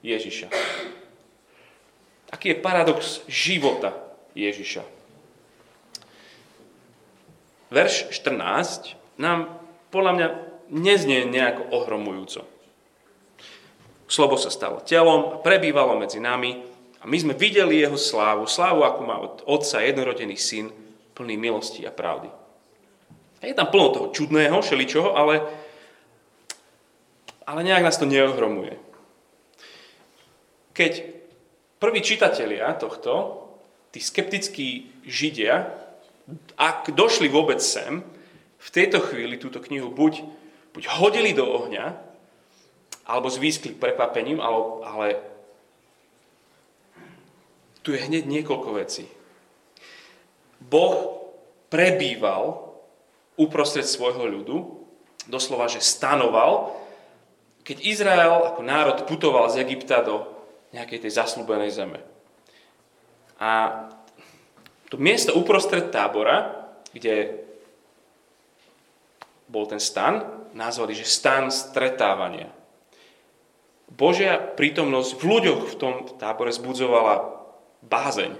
Ježiša. 0.02 0.50
Aký 2.30 2.54
je 2.54 2.62
paradox 2.62 3.22
života 3.26 3.94
Ježiša? 4.34 4.82
Verš 7.70 8.10
14 8.10 8.98
nám 9.18 9.50
podľa 9.94 10.12
mňa 10.14 10.28
neznie 10.70 11.26
nejako 11.26 11.70
ohromujúco. 11.74 12.46
Slovo 14.10 14.34
sa 14.34 14.50
stalo 14.50 14.82
telom 14.82 15.38
a 15.38 15.40
prebývalo 15.42 15.94
medzi 15.94 16.18
nami 16.18 16.69
a 17.00 17.04
my 17.08 17.16
sme 17.16 17.32
videli 17.32 17.80
jeho 17.80 17.96
slávu, 17.96 18.44
slávu, 18.44 18.84
ako 18.84 19.00
má 19.08 19.16
od 19.16 19.40
otca 19.48 19.80
jednorodený 19.80 20.36
syn, 20.36 20.68
plný 21.16 21.40
milosti 21.40 21.88
a 21.88 21.92
pravdy. 21.92 22.28
A 23.40 23.42
je 23.48 23.56
tam 23.56 23.72
plno 23.72 23.88
toho 23.88 24.06
čudného, 24.12 24.60
šeličoho, 24.60 25.16
ale, 25.16 25.40
ale 27.48 27.60
nejak 27.64 27.88
nás 27.88 27.96
to 27.96 28.04
neohromuje. 28.04 28.76
Keď 30.76 30.92
prví 31.80 32.00
čitatelia 32.04 32.68
tohto, 32.76 33.48
tí 33.90 34.00
skeptickí 34.04 34.92
židia, 35.08 35.72
ak 36.60 36.92
došli 36.92 37.32
vôbec 37.32 37.64
sem, 37.64 38.04
v 38.60 38.68
tejto 38.68 39.00
chvíli 39.00 39.40
túto 39.40 39.56
knihu 39.64 39.88
buď, 39.88 40.20
buď 40.76 40.84
hodili 41.00 41.32
do 41.32 41.48
ohňa, 41.48 41.96
alebo 43.08 43.32
zvýskli 43.32 43.72
prekvapením, 43.72 44.38
ale, 44.38 44.60
ale 44.84 45.06
tu 47.80 47.96
je 47.96 48.00
hneď 48.00 48.28
niekoľko 48.28 48.70
vecí. 48.76 49.08
Boh 50.60 51.24
prebýval 51.72 52.76
uprostred 53.40 53.88
svojho 53.88 54.28
ľudu, 54.28 54.56
doslova, 55.30 55.70
že 55.70 55.80
stanoval, 55.80 56.76
keď 57.64 57.76
Izrael 57.80 58.52
ako 58.52 58.60
národ 58.60 58.98
putoval 59.08 59.48
z 59.48 59.64
Egypta 59.64 60.04
do 60.04 60.28
nejakej 60.76 61.08
tej 61.08 61.12
zaslúbenej 61.16 61.72
zeme. 61.72 62.00
A 63.40 63.88
to 64.92 65.00
miesto 65.00 65.32
uprostred 65.32 65.88
tábora, 65.88 66.68
kde 66.92 67.46
bol 69.48 69.64
ten 69.64 69.80
stan, 69.80 70.46
nazvali, 70.52 70.92
že 70.94 71.08
stan 71.08 71.48
stretávania. 71.48 72.50
Božia 73.90 74.38
prítomnosť 74.38 75.10
v 75.18 75.22
ľuďoch 75.26 75.62
v 75.66 75.78
tom 75.78 75.94
tábore 76.18 76.54
zbudzovala 76.54 77.40
bázeň. 77.84 78.32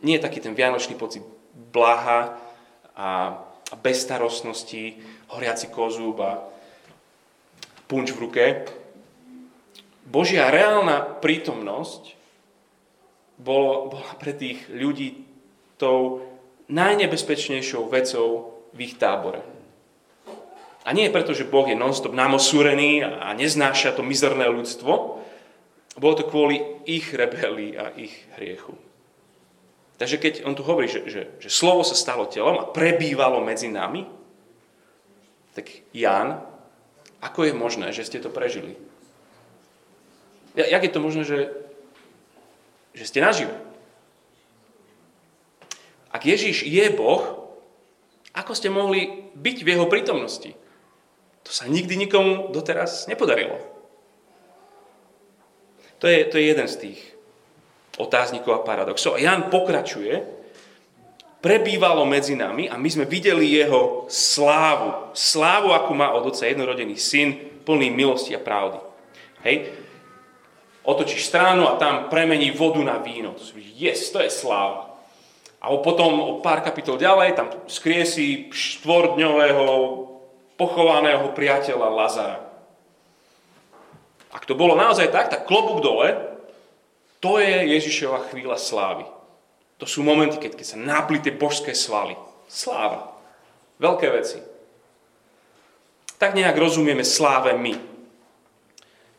Nie 0.00 0.16
je 0.16 0.24
taký 0.24 0.40
ten 0.40 0.56
vianočný 0.56 0.96
pocit 0.96 1.22
bláha 1.54 2.36
a, 2.96 3.38
bezstarostnosti, 3.78 4.98
horiaci 5.30 5.70
kozúb 5.70 6.18
a 6.18 6.42
punč 7.86 8.10
v 8.14 8.22
ruke. 8.22 8.44
Božia 10.10 10.50
reálna 10.50 11.06
prítomnosť 11.22 12.18
bola 13.38 13.88
pre 14.18 14.34
tých 14.34 14.66
ľudí 14.68 15.22
tou 15.80 16.26
najnebezpečnejšou 16.68 17.88
vecou 17.88 18.58
v 18.74 18.78
ich 18.86 18.94
tábore. 18.98 19.42
A 20.84 20.96
nie 20.96 21.12
preto, 21.12 21.36
že 21.36 21.48
Boh 21.48 21.68
je 21.68 21.76
nonstop 21.76 22.16
namosúrený 22.16 23.04
a 23.04 23.36
neznáša 23.36 23.94
to 23.94 24.02
mizerné 24.02 24.48
ľudstvo, 24.48 25.20
bolo 26.00 26.16
to 26.16 26.24
kvôli 26.24 26.56
ich 26.88 27.12
rebelii 27.12 27.76
a 27.76 27.92
ich 27.92 28.24
hriechu. 28.40 28.72
Takže 30.00 30.16
keď 30.16 30.34
on 30.48 30.56
tu 30.56 30.64
hovorí, 30.64 30.88
že, 30.88 31.04
že, 31.04 31.28
že 31.36 31.52
slovo 31.52 31.84
sa 31.84 31.92
stalo 31.92 32.24
telom 32.24 32.56
a 32.56 32.64
prebývalo 32.64 33.44
medzi 33.44 33.68
nami, 33.68 34.08
tak 35.52 35.68
Ján, 35.92 36.40
ako 37.20 37.44
je 37.44 37.52
možné, 37.52 37.92
že 37.92 38.08
ste 38.08 38.16
to 38.16 38.32
prežili? 38.32 38.80
Jak 40.56 40.80
je 40.80 40.92
to 40.92 41.04
možné, 41.04 41.22
že, 41.28 41.52
že 42.96 43.04
ste 43.04 43.20
nažive? 43.20 43.52
Ak 46.08 46.24
Ježíš 46.24 46.64
je 46.64 46.90
Boh, 46.96 47.52
ako 48.32 48.56
ste 48.56 48.72
mohli 48.72 49.30
byť 49.36 49.56
v 49.62 49.68
jeho 49.68 49.86
prítomnosti? 49.86 50.56
To 51.44 51.50
sa 51.52 51.68
nikdy 51.68 52.08
nikomu 52.08 52.48
doteraz 52.50 53.04
nepodarilo. 53.04 53.60
To 56.00 56.08
je, 56.08 56.24
to 56.32 56.40
je 56.40 56.44
jeden 56.48 56.68
z 56.68 56.76
tých 56.76 57.00
otáznikov 58.00 58.60
a 58.60 58.64
paradoxov. 58.64 59.20
A 59.20 59.22
Jan 59.22 59.52
pokračuje, 59.52 60.24
prebývalo 61.44 62.08
medzi 62.08 62.36
nami 62.36 62.68
a 62.68 62.80
my 62.80 62.88
sme 62.88 63.04
videli 63.04 63.52
jeho 63.60 64.08
slávu. 64.08 65.12
Slávu, 65.12 65.76
akú 65.76 65.92
má 65.92 66.12
od 66.16 66.32
oca 66.32 66.48
jednorodený 66.48 66.96
syn, 66.96 67.36
plný 67.64 67.92
milosti 67.92 68.32
a 68.32 68.40
pravdy. 68.40 68.80
Hej? 69.44 69.56
Otočíš 70.84 71.28
stranu 71.28 71.68
a 71.68 71.76
tam 71.76 72.08
premení 72.08 72.48
vodu 72.56 72.80
na 72.80 72.96
víno. 72.96 73.36
Yes, 73.76 74.08
to 74.08 74.24
je 74.24 74.32
sláva. 74.32 74.96
A 75.60 75.68
potom 75.84 76.16
o 76.20 76.32
pár 76.40 76.64
kapitol 76.64 76.96
ďalej 76.96 77.36
tam 77.36 77.52
skriesí 77.68 78.48
štvordňového 78.48 79.68
pochovaného 80.56 81.36
priateľa 81.36 81.88
Lazara. 81.92 82.49
Ak 84.30 84.46
to 84.46 84.54
bolo 84.54 84.78
naozaj 84.78 85.10
tak, 85.10 85.30
tak 85.30 85.46
klobúk 85.46 85.82
dole, 85.82 86.14
to 87.20 87.36
je 87.42 87.76
Ježišova 87.76 88.30
chvíľa 88.32 88.56
slávy. 88.56 89.04
To 89.80 89.88
sú 89.88 90.04
momenty, 90.04 90.40
keď, 90.40 90.60
keď 90.60 90.66
sa 90.66 90.78
naplí 90.78 91.20
tie 91.20 91.34
božské 91.34 91.72
svaly. 91.72 92.16
Sláva. 92.48 93.16
Veľké 93.80 94.06
veci. 94.12 94.38
Tak 96.20 96.36
nejak 96.36 96.56
rozumieme 96.56 97.00
sláve 97.00 97.56
my. 97.56 97.72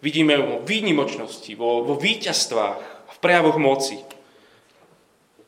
Vidíme 0.02 0.38
ju 0.38 0.44
vo 0.46 0.58
výnimočnosti, 0.62 1.50
vo, 1.58 1.82
vo 1.82 1.98
víťazstvách, 1.98 2.80
v 3.10 3.18
prejavoch 3.22 3.58
moci. 3.58 4.02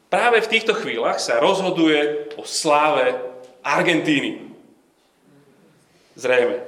Práve 0.09 0.45
v 0.45 0.51
týchto 0.51 0.77
chvíľach 0.77 1.17
sa 1.17 1.41
rozhoduje 1.41 2.33
o 2.37 2.45
sláve 2.45 3.17
Argentíny. 3.65 4.53
Zrejme. 6.13 6.61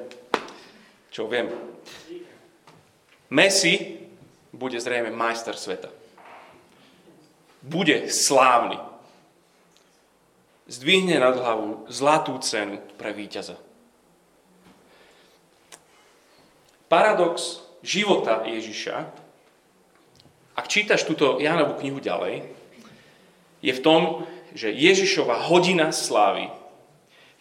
Čo 1.14 1.30
viem. 1.30 1.65
Messi 3.30 4.06
bude 4.54 4.80
zrejme 4.80 5.12
majster 5.12 5.58
sveta. 5.58 5.90
Bude 7.66 8.08
slávny. 8.12 8.78
Zdvihne 10.66 11.18
nad 11.22 11.38
hlavu 11.38 11.86
zlatú 11.90 12.38
cenu 12.42 12.82
pre 12.98 13.14
víťaza. 13.14 13.58
Paradox 16.86 17.62
života 17.82 18.46
Ježiša, 18.46 18.96
ak 20.56 20.66
čítaš 20.70 21.06
túto 21.06 21.42
Jánovú 21.42 21.78
knihu 21.82 22.02
ďalej, 22.02 22.46
je 23.62 23.74
v 23.74 23.84
tom, 23.84 24.02
že 24.54 24.72
Ježišova 24.72 25.50
hodina 25.50 25.90
slávy, 25.90 26.54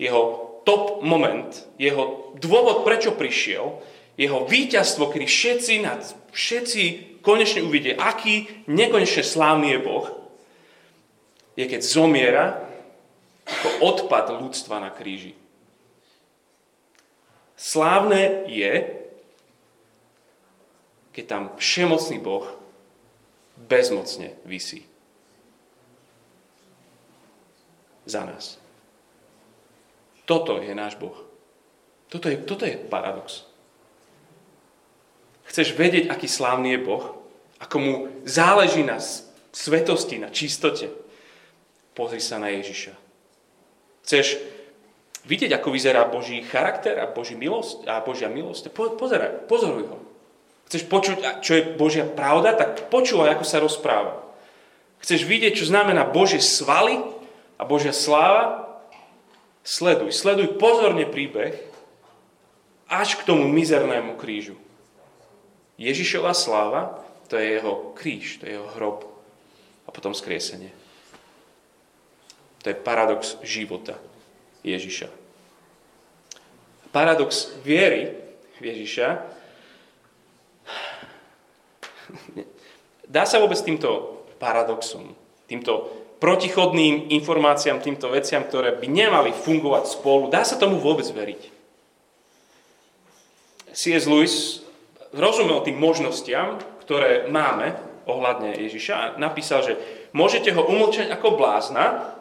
jeho 0.00 0.50
top 0.64 1.05
moment, 1.05 1.53
jeho 1.77 2.35
dôvod, 2.40 2.83
prečo 2.83 3.14
prišiel, 3.14 3.79
jeho 4.14 4.46
víťazstvo, 4.46 5.11
kedy 5.11 5.27
všetci, 5.27 5.74
nad, 5.83 6.00
všetci 6.31 6.83
konečne 7.24 7.66
uvidia, 7.66 7.98
aký 7.98 8.66
nekonečne 8.70 9.24
slávny 9.27 9.74
je 9.74 9.81
Boh, 9.83 10.07
je 11.59 11.64
keď 11.66 11.81
zomiera 11.83 12.46
ako 13.44 13.68
odpad 13.85 14.40
ľudstva 14.40 14.81
na 14.83 14.90
kríži. 14.90 15.35
Slávne 17.55 18.50
je, 18.50 18.72
keď 21.14 21.24
tam 21.24 21.42
všemocný 21.57 22.18
Boh 22.18 22.44
bezmocne 23.55 24.35
vysí. 24.42 24.83
Za 28.05 28.27
nás. 28.27 28.59
Toto 30.27 30.59
je 30.61 30.74
náš 30.74 30.98
Boh. 30.98 31.16
Toto 32.11 32.29
je, 32.29 32.37
toto 32.42 32.66
je 32.66 32.77
paradox. 32.77 33.54
Chceš 35.55 35.79
vedieť, 35.79 36.11
aký 36.11 36.27
slávny 36.27 36.75
je 36.75 36.83
Boh? 36.83 37.14
Ako 37.62 37.79
mu 37.79 37.93
záleží 38.27 38.83
na 38.83 38.99
svetosti, 39.55 40.19
na 40.19 40.27
čistote? 40.27 40.90
Pozri 41.95 42.19
sa 42.19 42.43
na 42.43 42.51
Ježiša. 42.51 42.90
Chceš 44.03 44.43
vidieť, 45.23 45.55
ako 45.55 45.71
vyzerá 45.71 46.11
Boží 46.11 46.43
charakter 46.43 46.99
a, 46.99 47.07
Boží 47.07 47.38
milosť, 47.38 47.87
a 47.87 48.03
Božia 48.03 48.27
milosť? 48.27 48.75
pozeraj, 48.75 49.47
pozoruj 49.47 49.95
ho. 49.95 50.03
Chceš 50.67 50.90
počuť, 50.90 51.38
čo 51.38 51.55
je 51.55 51.62
Božia 51.79 52.03
pravda? 52.03 52.59
Tak 52.59 52.90
počúvaj, 52.90 53.38
ako 53.38 53.47
sa 53.47 53.62
rozpráva. 53.62 54.27
Chceš 55.07 55.23
vidieť, 55.23 55.55
čo 55.55 55.71
znamená 55.71 56.03
Božie 56.03 56.43
svaly 56.43 56.99
a 57.55 57.62
Božia 57.62 57.95
sláva? 57.95 58.75
Sleduj, 59.62 60.11
sleduj 60.11 60.59
pozorne 60.59 61.07
príbeh 61.07 61.62
až 62.90 63.23
k 63.23 63.23
tomu 63.23 63.47
mizernému 63.47 64.19
krížu. 64.19 64.59
Ježišova 65.79 66.33
sláva, 66.35 67.03
to 67.27 67.35
je 67.41 67.59
jeho 67.59 67.95
kríž, 67.99 68.39
to 68.39 68.47
je 68.47 68.55
jeho 68.57 68.69
hrob 68.79 69.05
a 69.85 69.91
potom 69.91 70.15
skriesenie. 70.15 70.71
To 72.65 72.73
je 72.73 72.77
paradox 72.79 73.37
života 73.45 74.01
Ježiša. 74.65 75.13
Paradox 76.95 77.53
viery 77.67 78.17
Ježiša 78.63 79.09
dá 83.05 83.29
sa 83.29 83.37
vôbec 83.43 83.61
týmto 83.61 84.23
paradoxom, 84.41 85.13
týmto 85.45 85.91
protichodným 86.25 87.13
informáciám, 87.13 87.85
týmto 87.85 88.09
veciam, 88.09 88.41
ktoré 88.49 88.73
by 88.81 88.87
nemali 88.89 89.31
fungovať 89.37 89.85
spolu, 89.93 90.33
dá 90.33 90.41
sa 90.41 90.57
tomu 90.57 90.81
vôbec 90.81 91.05
veriť? 91.05 91.53
C.S. 93.75 94.09
Lewis 94.09 94.63
rozumel 95.14 95.62
tým 95.62 95.79
možnostiam, 95.79 96.59
ktoré 96.83 97.31
máme 97.31 97.74
ohľadne 98.05 98.53
Ježiša 98.61 99.16
napísal, 99.16 99.64
že 99.64 99.72
môžete 100.12 100.53
ho 100.53 100.62
umlčať 100.68 101.09
ako 101.09 101.38
blázna, 101.40 102.14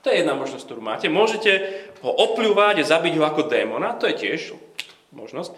to 0.00 0.08
je 0.08 0.22
jedna 0.22 0.38
možnosť, 0.38 0.64
ktorú 0.64 0.80
máte. 0.80 1.06
Môžete 1.10 1.58
ho 2.00 2.10
opľúvať 2.14 2.80
a 2.80 2.88
zabiť 2.88 3.18
ho 3.18 3.24
ako 3.26 3.50
démona, 3.50 3.98
to 3.98 4.06
je 4.08 4.14
tiež 4.16 4.40
možnosť. 5.12 5.52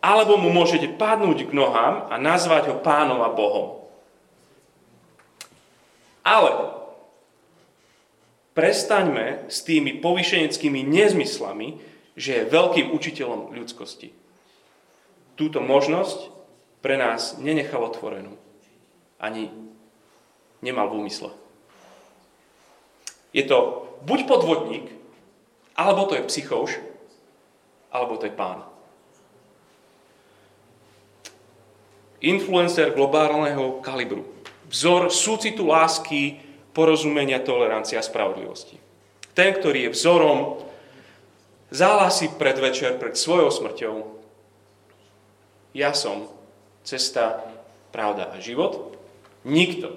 Alebo 0.00 0.38
mu 0.38 0.54
môžete 0.54 0.94
padnúť 0.94 1.50
k 1.50 1.52
nohám 1.52 2.06
a 2.08 2.14
nazvať 2.16 2.70
ho 2.70 2.76
pánom 2.78 3.20
a 3.26 3.28
Bohom. 3.32 3.82
Ale 6.22 6.72
prestaňme 8.54 9.50
s 9.50 9.66
tými 9.66 9.98
povyšeneckými 9.98 10.86
nezmyslami, 10.86 11.68
že 12.16 12.30
je 12.42 12.50
veľkým 12.50 12.94
učiteľom 12.94 13.52
ľudskosti 13.52 14.25
túto 15.36 15.60
možnosť 15.60 16.32
pre 16.80 16.96
nás 16.96 17.36
nenechal 17.36 17.84
otvorenú. 17.84 18.34
Ani 19.20 19.52
nemal 20.64 20.88
v 20.90 21.04
úmysle. 21.04 21.30
Je 23.36 23.44
to 23.44 23.84
buď 24.08 24.24
podvodník, 24.24 24.86
alebo 25.76 26.08
to 26.08 26.16
je 26.16 26.24
psychouš, 26.24 26.80
alebo 27.92 28.16
to 28.16 28.26
je 28.26 28.32
pán. 28.32 28.64
Influencer 32.24 32.96
globálneho 32.96 33.84
kalibru. 33.84 34.24
Vzor 34.72 35.12
súcitu 35.12 35.68
lásky, 35.68 36.40
porozumenia, 36.72 37.44
tolerancia 37.44 38.00
a 38.00 38.04
spravodlivosti. 38.04 38.80
Ten, 39.36 39.52
ktorý 39.52 39.86
je 39.86 39.94
vzorom, 39.94 40.64
zálasí 41.68 42.32
predvečer 42.40 42.96
pred 42.96 43.20
svojou 43.20 43.52
smrťou 43.52 44.15
ja 45.76 45.92
som 45.92 46.24
cesta, 46.80 47.44
pravda 47.92 48.32
a 48.32 48.40
život. 48.40 48.96
Nikto 49.44 49.92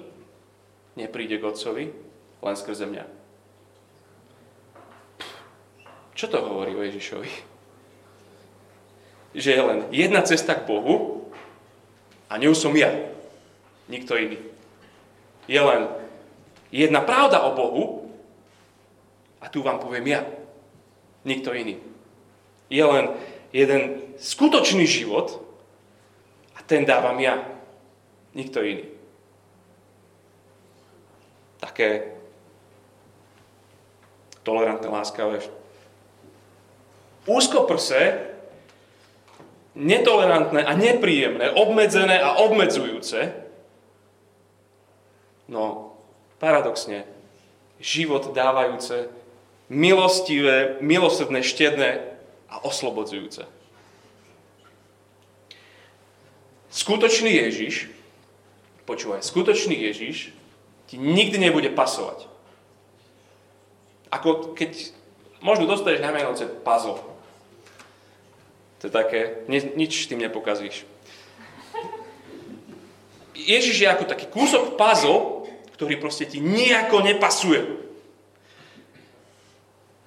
nepríde 1.00 1.40
k 1.40 1.48
Otcovi 1.48 1.84
len 2.44 2.56
skrze 2.56 2.84
mňa. 2.84 3.04
Čo 6.12 6.26
to 6.28 6.38
hovorí 6.44 6.76
o 6.76 6.84
Ježišovi? 6.84 7.32
Že 9.32 9.50
je 9.56 9.62
len 9.64 9.78
jedna 9.88 10.20
cesta 10.20 10.52
k 10.52 10.68
Bohu 10.68 11.24
a 12.28 12.36
ňou 12.36 12.52
som 12.52 12.76
ja. 12.76 12.92
Nikto 13.88 14.20
iný. 14.20 14.36
Je 15.48 15.58
len 15.58 15.88
jedna 16.68 17.00
pravda 17.00 17.42
o 17.48 17.56
Bohu 17.56 18.00
tu 19.50 19.66
vám 19.66 19.82
poviem 19.82 20.06
ja. 20.06 20.22
Nikto 21.26 21.52
iný. 21.52 21.76
Je 22.70 22.80
len 22.86 23.12
jeden 23.50 24.14
skutočný 24.16 24.86
život 24.86 25.42
a 25.42 25.42
ten 26.70 26.86
dávam 26.86 27.18
ja. 27.18 27.42
Nikto 28.30 28.62
iný. 28.62 28.86
Také 31.58 32.14
tolerantné, 34.46 34.86
láskavé. 34.86 35.42
Úzkoprse, 37.26 38.30
netolerantné 39.74 40.62
a 40.62 40.72
nepríjemné, 40.78 41.50
obmedzené 41.58 42.22
a 42.22 42.38
obmedzujúce, 42.38 43.34
no 45.50 45.94
paradoxne, 46.38 47.04
život 47.82 48.30
dávajúce, 48.32 49.10
milostivé, 49.68 50.78
milosrdné, 50.80 51.42
štedné 51.42 51.90
a 52.48 52.62
oslobodzujúce. 52.64 53.59
Skutočný 56.70 57.34
Ježiš, 57.34 57.90
počúvaj, 58.86 59.26
skutočný 59.26 59.74
Ježiš 59.74 60.30
ti 60.86 60.94
nikdy 60.98 61.38
nebude 61.38 61.70
pasovať. 61.74 62.30
Ako 64.10 64.54
keď 64.54 64.94
možno 65.42 65.66
dostaneš 65.66 66.02
na 66.02 66.14
Vianoce 66.14 66.46
puzzle. 66.46 67.02
To 68.80 68.88
je 68.88 68.92
také, 68.92 69.44
ni, 69.50 69.60
nič 69.76 70.08
tým 70.08 70.22
nepokazíš. 70.22 70.88
Ježiš 73.34 73.76
je 73.82 73.88
ako 73.88 74.04
taký 74.08 74.26
kúsok 74.28 74.78
puzzle, 74.78 75.48
ktorý 75.74 75.96
proste 75.96 76.28
ti 76.28 76.38
nejako 76.38 77.02
nepasuje. 77.02 77.66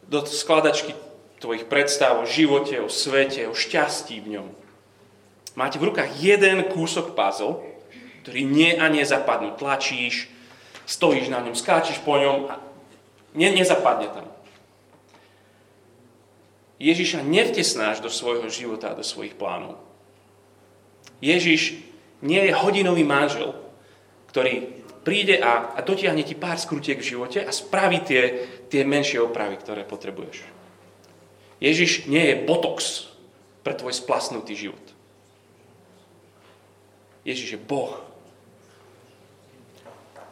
Do 0.05 0.21
skladačky 0.25 0.93
tvojich 1.41 1.65
predstav 1.65 2.21
o 2.21 2.29
živote, 2.29 2.77
o 2.79 2.87
svete, 2.87 3.49
o 3.49 3.57
šťastí 3.57 4.21
v 4.21 4.39
ňom. 4.39 4.47
Máte 5.53 5.77
v 5.77 5.93
rukách 5.93 6.17
jeden 6.17 6.65
kúsok 6.69 7.13
puzzle, 7.13 7.61
ktorý 8.25 8.41
nie 8.47 8.73
a 8.73 8.89
nezapadnú. 8.89 9.53
Tlačíš, 9.53 10.31
stojíš 10.89 11.29
na 11.29 11.43
ňom, 11.45 11.53
skáčeš 11.53 12.01
po 12.01 12.17
ňom 12.17 12.49
a 12.49 12.57
ne, 13.37 13.49
nezapadne 13.53 14.09
tam. 14.09 14.27
Ježiša 16.81 17.23
nevtesnáš 17.23 18.03
do 18.03 18.09
svojho 18.09 18.49
života 18.49 18.91
a 18.91 18.97
do 18.97 19.05
svojich 19.05 19.37
plánov. 19.37 19.79
Ježiš 21.23 21.79
nie 22.19 22.41
je 22.43 22.51
hodinový 22.51 23.07
manžel, 23.07 23.55
ktorý 24.27 24.83
príde 25.03 25.39
a, 25.39 25.75
a 25.75 25.79
dotiahne 25.83 26.23
ti 26.23 26.35
pár 26.35 26.55
skrutiek 26.59 26.99
v 26.99 27.15
živote 27.15 27.39
a 27.43 27.51
spraví 27.51 28.03
tie, 28.03 28.23
tie 28.71 28.87
menšie 28.87 29.19
opravy, 29.19 29.59
ktoré 29.59 29.83
potrebuješ. 29.83 30.43
Ježiš 31.63 32.07
nie 32.11 32.31
je 32.31 32.41
botox 32.43 33.11
pre 33.63 33.75
tvoj 33.75 33.95
splasnutý 33.95 34.55
život. 34.55 34.92
Ježiš 37.25 37.55
je 37.55 37.59
Boh. 37.59 37.99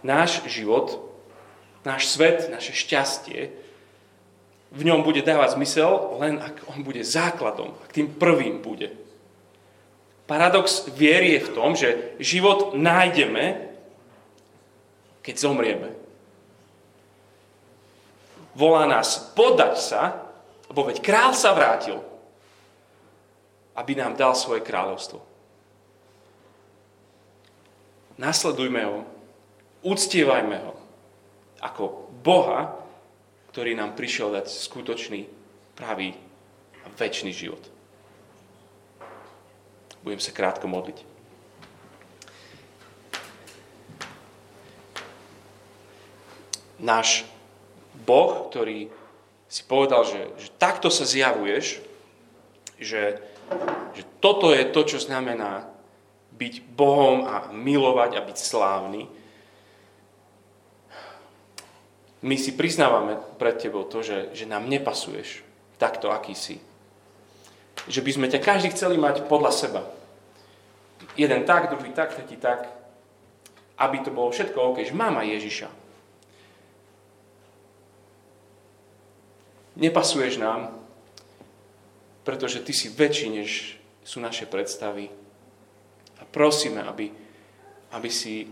Náš 0.03 0.43
život 0.47 1.11
náš 1.85 2.13
svet, 2.13 2.49
naše 2.49 2.73
šťastie, 2.73 3.49
v 4.71 4.81
ňom 4.87 5.03
bude 5.03 5.19
dávať 5.19 5.59
zmysel, 5.59 6.15
len 6.23 6.39
ak 6.39 6.63
on 6.71 6.79
bude 6.85 7.03
základom, 7.03 7.75
ak 7.83 7.91
tým 7.91 8.07
prvým 8.07 8.63
bude. 8.63 8.95
Paradox 10.29 10.87
viery 10.95 11.35
je 11.35 11.41
v 11.43 11.53
tom, 11.53 11.75
že 11.75 12.15
život 12.23 12.71
nájdeme, 12.71 13.67
keď 15.19 15.35
zomrieme. 15.35 15.91
Volá 18.55 18.87
nás 18.87 19.19
podať 19.35 19.75
sa, 19.75 20.01
lebo 20.71 20.87
veď 20.87 21.03
král 21.03 21.35
sa 21.35 21.51
vrátil, 21.51 21.99
aby 23.75 23.91
nám 23.99 24.15
dal 24.15 24.31
svoje 24.39 24.63
kráľovstvo. 24.63 25.19
Nasledujme 28.21 28.85
ho, 28.85 29.01
uctievajme 29.81 30.57
ho, 30.61 30.77
ako 31.57 32.13
Boha, 32.21 32.77
ktorý 33.49 33.73
nám 33.73 33.97
prišiel 33.97 34.29
dať 34.29 34.45
skutočný, 34.45 35.25
pravý 35.73 36.13
a 36.85 36.87
väčší 36.93 37.33
život. 37.33 37.65
Budem 40.05 40.21
sa 40.21 40.29
krátko 40.29 40.69
modliť. 40.69 41.01
Náš 46.77 47.25
Boh, 48.05 48.49
ktorý 48.53 48.93
si 49.49 49.65
povedal, 49.65 50.05
že, 50.05 50.21
že 50.37 50.47
takto 50.61 50.93
sa 50.93 51.09
zjavuješ, 51.09 51.81
že, 52.77 53.17
že 53.97 54.03
toto 54.21 54.53
je 54.53 54.61
to, 54.69 54.81
čo 54.85 55.01
znamená 55.01 55.80
byť 56.41 56.73
Bohom 56.73 57.29
a 57.29 57.53
milovať 57.53 58.17
a 58.17 58.25
byť 58.25 58.37
slávny, 58.41 59.05
my 62.21 62.35
si 62.37 62.53
priznávame 62.53 63.17
pred 63.37 63.57
tebou 63.57 63.85
to, 63.85 64.01
že, 64.01 64.33
že 64.33 64.49
nám 64.49 64.69
nepasuješ 64.69 65.41
takto, 65.81 66.13
aký 66.13 66.37
si. 66.37 66.61
Že 67.89 68.01
by 68.05 68.11
sme 68.13 68.27
ťa 68.29 68.45
každý 68.45 68.69
chceli 68.73 68.97
mať 68.97 69.25
podľa 69.25 69.51
seba. 69.53 69.81
Jeden 71.17 71.45
tak, 71.49 71.73
druhý 71.73 71.89
tak, 71.89 72.13
tretí 72.13 72.37
tak. 72.37 72.69
Aby 73.81 74.05
to 74.05 74.13
bolo 74.13 74.29
všetko 74.29 74.57
OK, 74.73 74.85
že 74.85 74.93
máma 74.93 75.25
Ježiša. 75.25 75.69
Nepasuješ 79.81 80.37
nám, 80.37 80.77
pretože 82.21 82.61
ty 82.61 82.69
si 82.69 82.93
väčší, 82.93 83.27
než 83.33 83.49
sú 84.05 84.21
naše 84.21 84.45
predstavy. 84.45 85.09
A 86.21 86.23
prosíme, 86.29 86.85
aby, 86.85 87.09
aby 87.91 88.09
si 88.09 88.45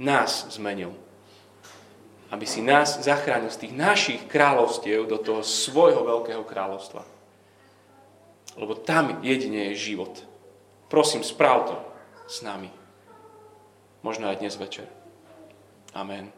nás 0.00 0.48
zmenil 0.56 0.96
aby 2.30 2.46
si 2.46 2.62
nás 2.62 3.02
zachránil 3.02 3.50
z 3.50 3.66
tých 3.66 3.74
našich 3.74 4.20
kráľovstiev 4.30 5.10
do 5.10 5.18
toho 5.18 5.42
svojho 5.42 6.06
veľkého 6.06 6.46
kráľovstva. 6.46 7.02
Lebo 8.54 8.78
tam 8.78 9.18
jedine 9.26 9.74
je 9.74 9.90
život. 9.90 10.14
Prosím, 10.86 11.26
správ 11.26 11.58
to 11.70 11.76
s 12.30 12.42
nami. 12.46 12.70
Možno 14.06 14.30
aj 14.30 14.42
dnes 14.42 14.54
večer. 14.54 14.86
Amen. 15.90 16.30